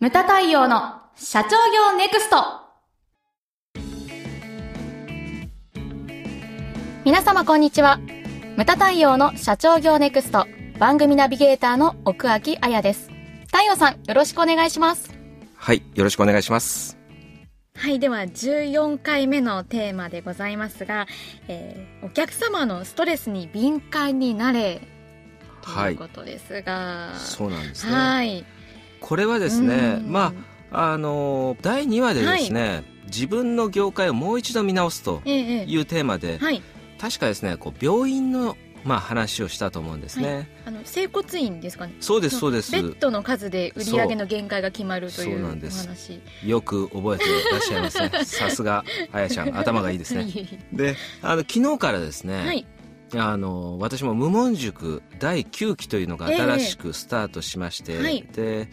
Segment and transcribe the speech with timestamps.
[0.00, 2.36] ムタ太陽の社長業ネクスト
[7.04, 8.00] 皆様こんにちは。
[8.56, 10.46] ムタ太陽の社長業ネクスト
[10.78, 13.10] 番組ナビゲーターの奥脇彩です。
[13.48, 15.12] 太陽さん、よろしくお願いします。
[15.54, 16.96] はい、よろしくお願いします。
[17.76, 21.08] はい、では14回目のテーマでございますが、
[21.46, 24.80] えーお客様のストレスに敏感になれ
[25.60, 27.92] とはいいうことですが、そうなんですね。
[27.92, 28.46] はい。
[29.00, 30.32] これはですね、うんま
[30.70, 36.62] あ、あの、第2話でですね、自分の業界をもう一度見直すとえええいうテーマで、えはい。
[36.98, 40.48] 確かですね、こう病院の、まあ、話をしたと思うんですね。
[40.64, 41.94] あの整骨院ですかね。
[42.00, 42.78] そうです、そうですベ。
[42.80, 46.20] ッドの数で売り上げの限界が決まるといそううおなんです話。
[46.44, 48.10] よく覚えていらっしゃいますね。
[48.24, 50.24] さすが、あやちゃん、頭がいいですね。
[50.28, 50.40] いえ
[50.74, 52.66] いで、あの、昨日からですね、えはい。
[53.14, 58.28] あの私も無門塾第9期というのが新しくスタートしまして、ええはい。
[58.32, 58.68] で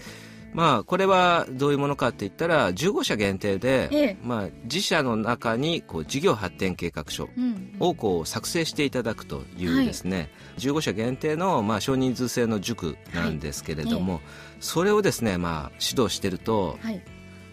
[0.54, 4.18] まあこれはどういうものかって言ったら15社限定で、ええ。
[4.24, 7.76] まあ、自社の中にこう事業発展計画書うん。
[7.80, 14.22] をこう作成していただくというですね、15社限定の、まあ、少人数制の塾なんですけれども、
[14.60, 17.02] それをですね、まあ、指導してると、はい。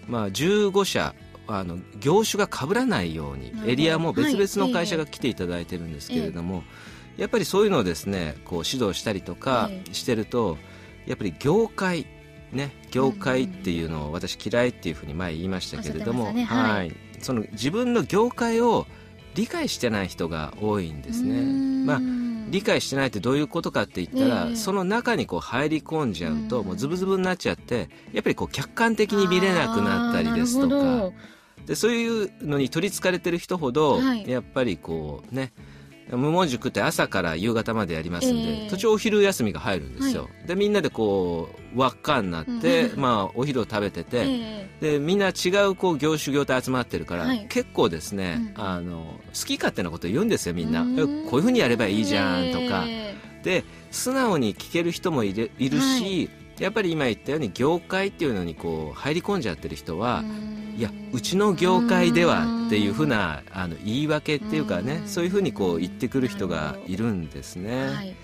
[0.06, 1.14] まあ、15社
[1.46, 6.64] あの業種が被らないようにエリアも別々の会社はが来ていただいてるんですけれども、
[7.16, 10.58] やっぱりそういうのをですねこう指導したりとかええしてると、
[11.06, 12.06] やっぱり業界
[12.52, 16.44] ね業界っていうのを私嫌いっていうふうに前言いましたけれども、ね。
[16.44, 16.70] はい。
[16.72, 16.96] はい。
[17.20, 18.86] その自分の業界を
[19.34, 21.84] 理解してない人が多いんですね。
[21.84, 22.00] まあ
[22.48, 24.56] 理解してないってどういうことかって言ったら、ええ。
[24.56, 26.66] その中にこう入り込んじゃうと、うん。
[26.66, 31.10] もうズブズブになっちゃってやっぱりこう客観的に見れなくなったりですとか。
[31.66, 34.28] でそういうのに取りつかれてる人ほど、はい。
[34.28, 35.52] やっぱりこうね
[36.10, 38.70] 無門塾って朝から夕方までやりますんで、ええ。
[38.70, 43.00] 途中お昼休みが入るんですよ、でみんなでこう輪っかになって、うん。
[43.00, 47.46] まあお昼を食べてて、えでみんな違うこう業種業態集まってるから、はい。
[47.48, 48.62] 結構ですね、うん。
[48.62, 50.82] あの好き勝手なこと言うんですよみんな。
[50.82, 50.98] うん。
[50.98, 56.28] えこういうふうにやればいいじゃんとか、えで素直に聞ける人もいるいるし、
[56.58, 60.22] やっぱり今言ったように業界っていうのにこう入り込んじゃってる人は、
[60.76, 67.86] いやうちの業界ではっていうふうなあの言い訳っていうかねうんそういうふうにこう言ってくる人がいるんですね。
[67.88, 68.14] はい。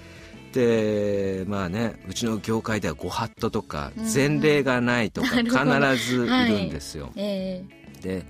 [0.53, 5.53] でまあねうちの業界ではご法度とかうん前例がないとか必
[5.97, 7.13] ずいるんですよ。
[7.17, 7.65] え
[8.01, 8.25] で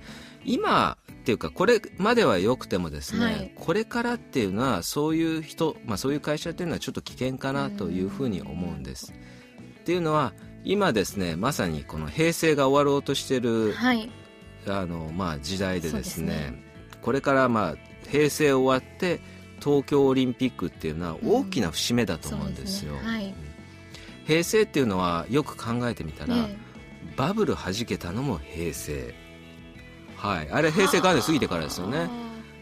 [0.45, 9.13] 今っていうかこれまではよくてもですね、はいこれからっていうのはそういう人、まあ、そういう会社っていうのはちょっと危険かなというふうに思うんです。
[9.81, 10.33] っていうのは
[10.63, 14.09] 今ですねまさにこの平成が終わろうとしてえるはい。
[14.67, 16.63] あの、まあ、時代でですねね。
[17.01, 17.75] これからまあ
[18.07, 19.19] 平成終わって
[19.59, 22.93] 東京オリンピックっていうのは大きな節目だと思うんですよ。
[22.95, 23.07] そうね。
[23.07, 23.33] はい。
[24.27, 26.55] 平成っていうのはよく考えてみたら、え
[27.17, 29.15] バブル弾けたのも平成。
[30.15, 30.49] はい。
[30.51, 32.07] あれ平成元年過ぎてからですよね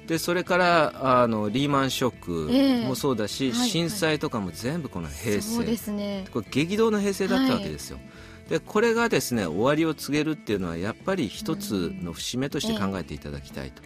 [0.10, 3.70] でそれからあのリーマンショックもそうだし、えはい。
[3.70, 6.26] 震災とかも全部このあ平成、そうですね。
[6.34, 8.00] これ激動の平成だったわけですよ、
[8.50, 13.84] でこれがですね終わりを告げるっていうのはやっぱり一つの節目として考えていただきたいと、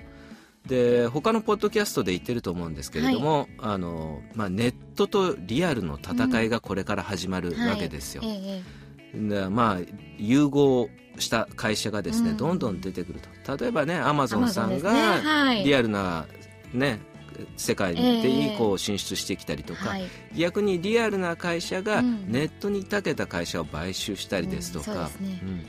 [0.65, 8.82] で他のポッドキャストで言ってると思うんですけれども、あのまあ、ネットとリアルの戦いがこれから始まるわけですよ、ええ
[9.13, 12.37] でまあ融合した会社がですね、うん。
[12.37, 13.57] どんどん出てくると。
[13.57, 16.25] 例えばねアマゾンさんがリアルな
[16.73, 16.99] ね
[17.57, 18.51] 世界ええ。
[18.51, 20.03] にこう進出してきたりとか、はい。
[20.35, 22.31] 逆にリアルな会社がうん。
[22.31, 25.39] ネットに長けた会社を買収したりですとうんそうかですね。
[25.43, 25.65] うん。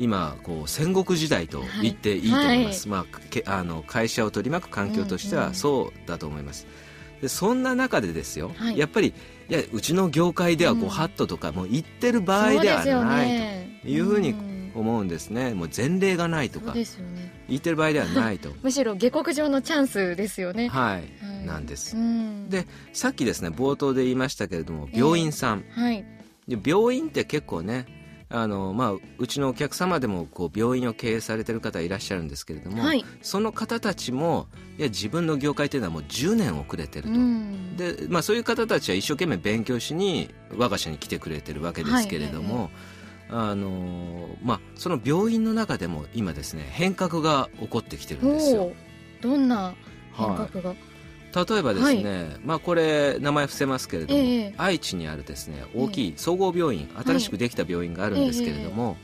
[0.00, 6.68] 今こう戦国時代と言っていいと思います、まあ、けあの会社を取り巻く環境としてはそうだと思います、
[7.20, 8.78] でそんな中でですよ、はい。
[8.78, 9.14] やっぱり
[9.48, 13.80] いやうちの業界ではご法度とかもう言ってる場合ではないね。
[13.82, 14.72] というふうにん。
[14.74, 15.54] 思うんですね。
[15.54, 16.84] もう前例がないとかね。
[17.48, 18.50] 言ってる場合ではないと。
[18.62, 20.68] むしろ下克上のチャンスですよね。
[20.68, 21.46] はい、はい。
[21.46, 21.96] なんです。
[21.96, 22.48] うん。
[22.48, 26.04] でさっきですね冒頭で言いましたけれども病院さん、はい。
[26.46, 27.86] で病院って結構ね
[28.30, 33.04] あの、まあ、うちのお客様でもこう病院を経営されてる方いらっしゃるんですけれども、はい。
[33.22, 34.48] その方たちも
[34.78, 37.76] いや自分の業界というのはもう10年遅れてるうと、ん。
[37.76, 42.70] でまあ、そういう方たちは一生懸命勉強しに我が社に来てくれてるわけですけれども、
[43.30, 48.72] あのまあ、その病院の中でも今ですね変革が起こってきてるんですよお。
[49.22, 49.74] どんな
[50.14, 50.74] 変革が？
[51.34, 54.54] 例えばですね、まあ、これ名前伏せますけれども、ええ。
[54.56, 58.96] 愛知にあるですね大きい総合病院、新しくできた病院があるんですけれども、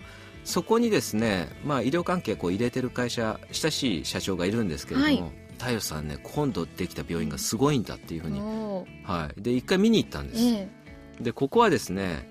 [0.45, 5.33] そこにですね、まあ、医療関係こう入れてる会社親しい社長がいるんですけれども、はい。
[5.59, 8.41] 太陽さんね今度できた病院がすごいんだっていうふうに、
[9.05, 10.69] はい、で一回見に行ったんです、え。
[11.21, 12.29] でここはですね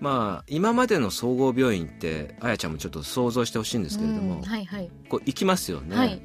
[0.00, 4.90] まあ今までの総合病院ってあやちゃんもちょっと想像してほしいんですけれども、うんはいはい。
[5.08, 6.22] こう行きますよね、はい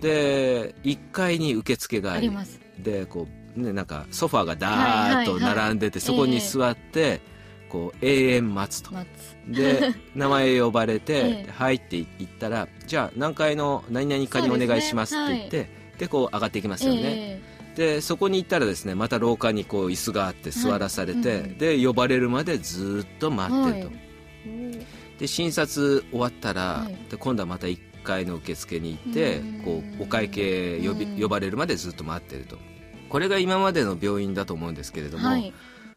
[0.00, 2.60] で1階に受付があります。
[2.78, 3.26] でこ
[3.56, 7.20] う、ね、なんかソファーがダーッと並んでて、はいはいそこに座って、
[7.68, 8.90] こう永遠待つと。
[9.48, 11.12] で名前呼ばれて、
[11.44, 11.52] ええ。
[11.52, 12.06] 入っていっ
[12.38, 15.68] たらじゃあ何階の何々課にお願いしますって言って
[15.98, 17.40] で,、こう上がっていきますよね、え
[17.76, 23.92] でそこに行ったらですねまた廊下にこう椅子があって座らされて、で呼ばれるまでずっと待ってると、
[24.46, 24.86] え
[25.18, 27.10] で診察終わったら、はい。
[27.10, 29.62] で今度はまた1階の受付に行って、うん。
[29.64, 31.22] こうお会計呼び、うん。
[31.22, 32.56] 呼ばれるまでずっと待ってると。
[33.08, 35.52] これが今までの病院だと思うんですけれども、はい。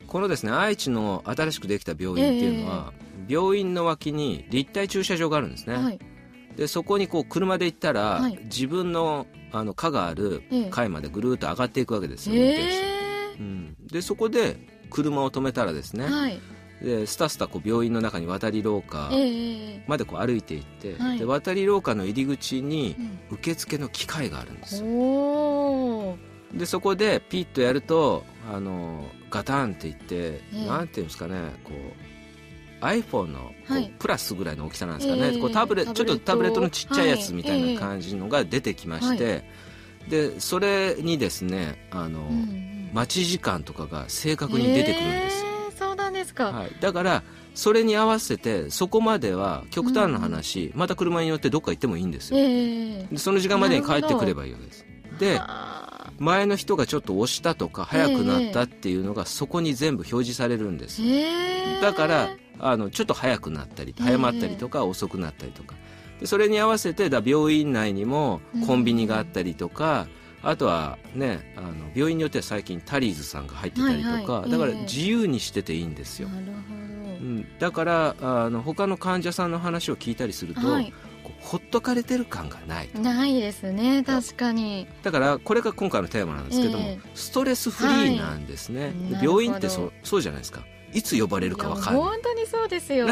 [0.08, 2.94] このですね愛知の新しくできた病院っていうのは、
[3.28, 6.00] 病院の脇に立体駐車場があるんですね、はい。
[6.56, 8.40] でそこにこう車で行ったら、はい。
[8.46, 10.70] 自分のあの課があるええ。
[10.70, 14.58] 階までぐるーっと上がっていくわけですよ、えうん、でそこで
[14.90, 16.40] 車を止めたらですね、えはい
[16.82, 21.20] でスタスタこう病院の中に渡り廊下ええまでこう歩いていって、はい。
[21.20, 22.96] で渡り廊下の入り口に
[23.30, 23.36] うん。
[23.38, 24.86] 受付の機械があるんですよ。
[24.86, 26.58] おー。
[26.58, 30.66] でそこでピッとやるとあのガタンっていって、ええ。
[30.66, 33.52] なんていうんですかねこう iPhone の
[33.98, 37.74] プラスぐらいの大きさなんですかね、ええこうタブレちょっとタブレットのちっちゃいやつみたいはい。
[37.74, 39.44] な感じのが出てきまして、
[40.10, 42.90] でそれにですねあの、うんうん。
[42.94, 45.48] 待ち時間とかが正確に出てくるんですよ、
[46.38, 47.24] か、はい、だから
[47.56, 53.08] それに合わせてそこまでは極端な話、また車に乗ってどっか行ってもいいんですよ、ええ。
[53.12, 54.86] でその時間までに帰ってくればいいわけです。
[55.20, 56.14] ではあ。
[56.20, 61.82] 前の人がちょっと押したとか速くなったっていうのがそこに全部表示されるんですよ、ええ。
[61.82, 62.30] だから
[62.60, 64.04] あのちょっと速くなったりええ。
[64.04, 65.76] 早まったりとか遅くなったりとか。
[66.20, 70.08] でそれに合わせてだ病院内にもコンビニがあったりとか、
[70.44, 74.52] あとはねあの病院によっては最近タリーズさんが入ってたりとか、はいはい。
[74.52, 74.82] だからええ。
[74.82, 80.94] 自由にしてていいんですよ、うん、だからあの他の患者さんの話を聞いたりすると、はい。
[81.40, 84.04] ほっとかれてる感がないないですね。
[84.04, 84.88] 確かに。
[85.04, 87.10] だからこれが今回のテーマなんですけども、ええ。
[87.16, 89.24] ストレスフリーなんですね、はい。
[89.24, 90.62] 病院ってそうそうじゃないですか。
[90.94, 92.02] いつ呼ばれるか分かんない。
[92.02, 93.08] 本そうですよ。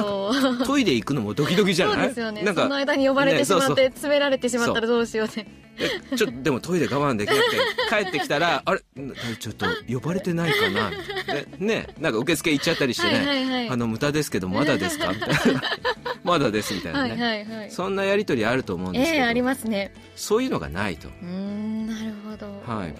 [0.66, 1.96] トイレ行くのもドキドキじゃない？
[1.96, 2.44] そうですよね。
[2.44, 3.86] なんそのか間に呼ばれてしまって、ねそうそう。
[3.86, 5.46] 詰められてしまったらどうしようって
[5.78, 7.58] えちょっとでもトイレ我慢できなくて
[8.04, 8.82] 帰ってきたらあれ？
[8.96, 10.90] なちょっと呼ばれてないかな？
[10.90, 13.70] でねなんか受付行っちゃったりしてね、はいはいはい。
[13.70, 15.12] あの無駄ですけどまだですか？
[15.14, 15.62] みたいな。
[16.24, 17.72] まだですみたいなはね、いはいはい。
[17.72, 19.94] そんなやり取りあると思うんですけど、ええありますね。
[20.16, 21.08] そういうのがないと。
[21.08, 22.48] うーんなるほど。
[22.66, 22.96] はい。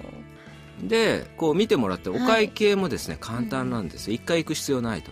[0.84, 4.14] でこう見てもらってお会計もですね、簡単なんですよ。
[4.14, 5.10] 一回行く必要ないと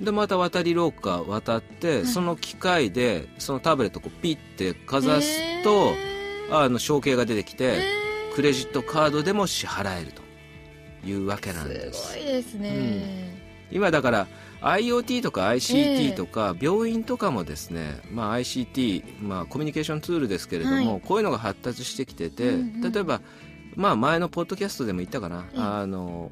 [0.00, 2.06] でまた渡り廊下渡って、はい。
[2.06, 5.92] その機械でそのタブレットをこうピッてかざすと、
[6.50, 8.34] あの承継が出てきて、えー。
[8.34, 10.22] クレジットカードでも支払えると
[11.06, 12.12] いうわけなんです。
[12.12, 13.36] すごいですね、
[13.70, 14.26] 今だから
[14.62, 21.00] IoT とか ICT とか病院とかもですね、まあ、ICT、まあ、コミュニケーションツールですけれども、はい。
[21.00, 22.92] こういうのが発達してきてて、うんうん。
[22.92, 23.20] 例えば、
[23.74, 26.30] まあ、前のポッドキャストでも言ったかな、うんあの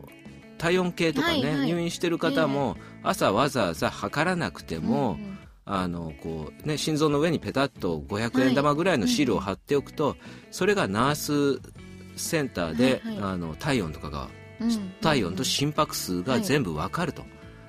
[0.61, 1.67] 体温計とかね、はいはい。
[1.69, 5.39] 入院してる方も朝わざわざ測らなくても、うんうん。
[5.65, 10.17] あのこうね、心臓の上にペタッと500円玉ぐらいのシールを貼っておくと、
[10.51, 11.61] それがナース
[12.17, 13.33] センターで、はいはい。
[13.33, 14.29] あの体温とかが
[14.61, 17.23] うん体温と心拍数が全部わかると、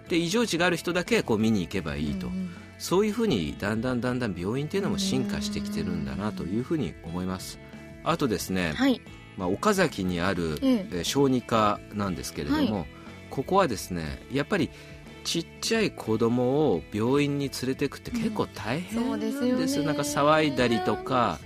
[0.09, 2.49] で異常値がある人だけこう見に行けばいいと、うんうん。
[2.77, 7.59] そういうふうにだんだんだんだん病院っていうのも進化してきてるんだなというふうに思います。
[8.03, 8.99] あとですね、はい
[9.37, 12.85] まあ、岡崎にある、え小児科なんですけれども、は
[13.29, 14.69] ここはですねやっぱり
[15.23, 19.83] ちっちゃい子供を病院に連れてくって結構大変なんですですよ。
[19.83, 21.39] なんか騒いだりとか。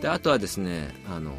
[0.00, 1.32] であとはですねあの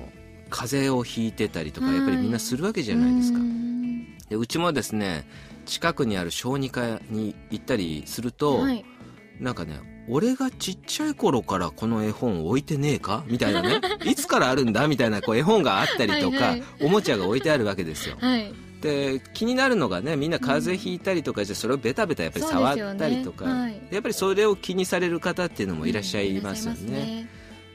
[0.49, 1.95] 風邪をひいてたりとかはい。
[1.97, 4.17] やっぱりみんなするわけじゃないですか、うん。
[4.29, 5.25] でうちもですね
[5.65, 8.85] 近くにある小児科に行ったりすると、はい。
[9.39, 9.79] なんかね
[10.11, 13.23] 俺がちっちゃい頃からこの絵本置いてねえか？
[13.27, 13.79] みたいなね。
[14.05, 14.87] いつからあるんだ？
[14.87, 16.63] みたいなこう絵本があったりとかはいはい。
[16.81, 18.17] おもちゃが置いてあるわけですよ。
[18.19, 18.53] はい。
[18.81, 23.81] で気になるのがねみんな風邪ひいたりとかしてそれをベタベタやっぱり触ったりとか、ねはい。
[23.91, 26.91] やっぱりそれを気にされる方っていうのもいらっしゃいますようん。
[26.91, 27.27] ね,、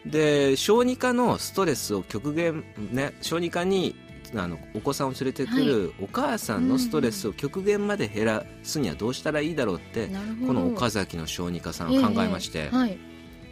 [0.05, 3.95] で小児科のストレスを極限ね小児科に
[4.35, 10.09] あのお子さんを連れてくるお母さんのストレスを極限まで減らすにはどうしたらいいだろうって、
[10.47, 12.71] この岡崎の小児科さんは考えまして、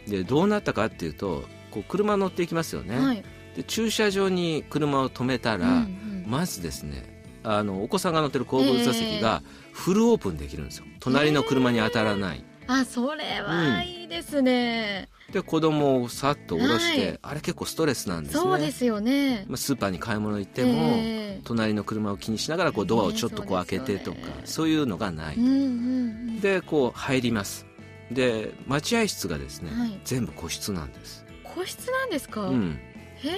[0.07, 3.23] でどうなったかっていうとこう車乗っていきますよね、はい。
[3.55, 5.87] で駐車場に車を止めたら、
[6.25, 10.85] まずですねあのお子さんが乗ってる後部座席がフルオープンできるんですよ。
[10.99, 17.19] 隣の車に当たらない、あそれはいいですね、で子供をさっと下ろして、はい。
[17.21, 18.41] あれ結構ストレスなんですね。
[18.41, 19.45] そうですよね。
[19.47, 21.41] まあスーパーに買い物行っても、ええ。
[21.43, 24.41] 隣の車を気にしながらこうドアをちょっとこうね開けてとか、そうですよね。
[24.45, 26.39] そういうのがない、うんうんうん。
[26.39, 27.65] でこう入ります。
[28.11, 29.99] で待合室がですね、はい。
[30.05, 32.79] 全部個室なんです、個室なんですか、うん、
[33.17, 33.31] へえ。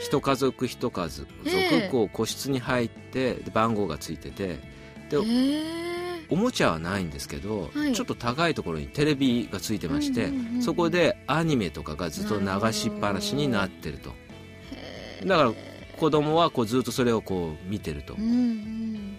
[0.00, 1.28] 一家族一家族。
[1.44, 1.88] ええ。
[1.90, 4.60] こう個室に入ってで番号がついてて
[5.10, 5.95] でへえ
[6.28, 7.92] おもちゃはないんですけど、はい。
[7.92, 10.30] ちょっと高いところにテレビがついてまして、
[10.60, 14.12] そこでアニメとかがずっと流しっぱなしになってると。
[15.24, 15.52] だから
[15.98, 18.14] 子供はこうずっとそれをこう見てると。
[18.14, 18.24] うんう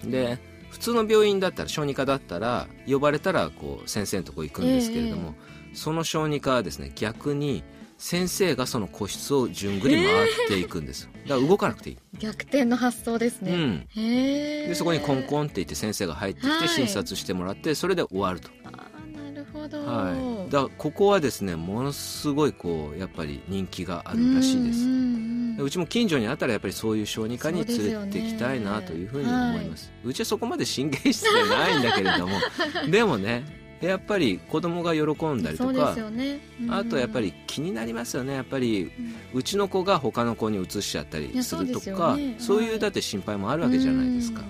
[0.05, 0.37] んで
[0.69, 5.33] 普通の病院だったら小児科だったら呼ばれたらこう先生のとこ行くんですけれども、
[5.73, 7.63] その小児科はですね逆に
[7.97, 11.03] 先生がその個室を順繰り回っていくんです。
[11.03, 16.61] よだから動かなくていい、逆転の発想ですね、うん、へえでそこにコンコンって言って先生が入ってきはい。
[16.61, 25.63] て診察してもらってそれで終わると、あーなるほど、はい、だここはですねものすごいこうやっぱり人気があるらしいです。
[25.63, 32.37] うちも近所にあったらやっぱりそういう小児科に連れて行きたいなというふうに思います、うちはそこまで神経質でないんだけれども。
[32.89, 36.73] でもねやっぱり子供が喜んだりとかすよね、うん。
[36.73, 38.33] あとやっぱり気になりますよね。
[38.33, 38.91] やっぱり
[39.33, 42.67] うちの子が他の子に移しちゃったりするとかそうい。
[42.67, 44.41] いうだって心配もあるわけじゃないですか、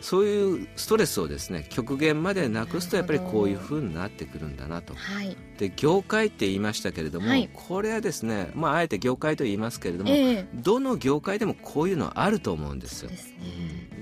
[0.00, 4.94] そういうストレスをですね極限までなくすとやっぱりこういうふうになってくるんだなと。
[4.94, 5.36] はい。
[5.58, 7.48] で業界って言いましたけれども、はい。
[7.52, 10.46] これはですねまああえて業界と言いますけれども、ええ。
[10.54, 13.10] どの業界でもこういうのはあると思うんですよ。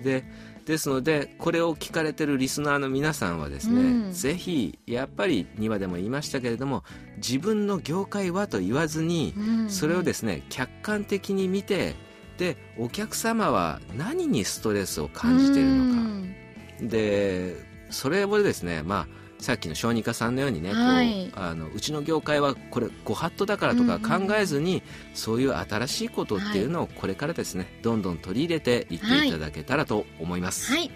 [0.02, 0.24] で
[0.68, 4.12] ですのでこれを聞かれてるリスナーの皆さんはですね、うん。
[4.12, 6.84] ぜひやっぱり2話でも言いましたけれども
[7.16, 9.70] 自分の業界はと言わずに、うん。
[9.70, 11.94] それをですね客観的に見て
[12.36, 17.56] でお客様は何にストレスを感じているのか、で
[17.88, 24.82] それをですねまあさっきの小児科さんのようにね、はいこうあのうちの業界はこれご法度だからとか考えずに、
[25.14, 30.72] そういう新しいことっていうのをこれからですねどんどん取り入れていっていただけたらと思います。
[30.72, 30.90] はい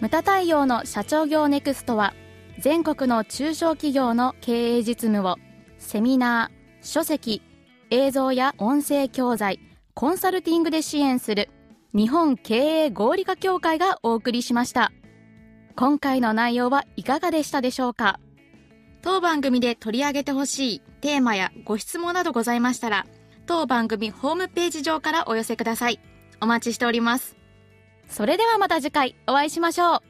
[0.00, 2.14] ムタ太陽の社長業ネクストは
[2.60, 5.36] 全国の中小企業の経営実務を
[5.78, 7.42] セミナー、書籍、
[7.90, 9.58] 映像や音声教材、
[9.94, 11.50] コンサルティングで支援する
[11.94, 14.92] 日本経営合理化協会がお送りしました。
[15.80, 18.18] 今回の内容はいかがでしたでしょうか？
[19.00, 23.06] 当番組で取り上げてほしいテーマやご質問などございましたら
[23.46, 26.00] 当番組ホームページ上からお寄せください。
[26.40, 27.36] お待ちしております。
[28.08, 30.00] それではまた次回お会いしましょう。